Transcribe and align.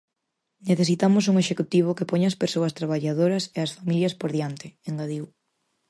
Necesitamos 0.69 1.23
un 1.31 1.35
executivo 1.43 1.95
que 1.97 2.09
poña 2.11 2.27
as 2.31 2.39
persoas 2.43 2.75
traballadoras 2.79 3.43
e 3.55 3.59
as 3.65 3.71
familias 3.77 4.13
por 4.19 4.29
diante, 4.35 4.67
engadiu. 4.89 5.25